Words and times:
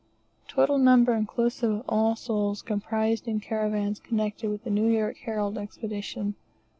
Total 0.47 0.79
number, 0.79 1.13
inclusive 1.13 1.69
of 1.69 1.85
all 1.87 2.15
souls, 2.15 2.63
comprised 2.63 3.27
in 3.27 3.39
caravans 3.39 3.99
connected 3.99 4.49
with 4.49 4.63
the 4.63 4.71
"New 4.71 4.87
York 4.87 5.17
Herald' 5.17 5.59
Expedition," 5.59 6.21
192. 6.21 6.37